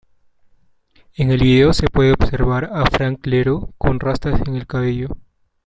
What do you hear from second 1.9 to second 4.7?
observar a Frank Iero con rastas en el